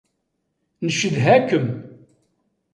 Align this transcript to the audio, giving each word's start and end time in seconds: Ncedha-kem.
Ncedha-kem. 0.85 1.67